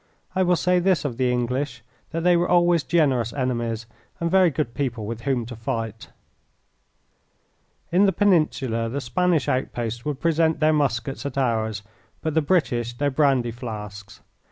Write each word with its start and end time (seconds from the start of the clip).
I 0.35 0.41
will 0.41 0.55
say 0.55 0.79
this 0.79 1.05
of 1.05 1.17
the 1.17 1.31
English, 1.31 1.83
that 2.09 2.23
they 2.23 2.35
were 2.35 2.49
always 2.49 2.81
generous 2.81 3.31
enemies, 3.33 3.85
and 4.19 4.31
very 4.31 4.49
good 4.49 4.73
people 4.73 5.05
with 5.05 5.21
whom 5.21 5.45
to 5.45 5.55
fight. 5.55 6.07
In 7.91 8.07
the 8.07 8.11
Peninsula 8.11 8.89
the 8.89 8.99
Spanish 8.99 9.47
outposts 9.47 10.03
would 10.03 10.19
present 10.19 10.59
their 10.59 10.73
muskets 10.73 11.23
at 11.27 11.37
ours, 11.37 11.83
but 12.23 12.33
the 12.33 12.41
British 12.41 12.93
their 12.97 13.11
brandy 13.11 13.51
flasks. 13.51 14.21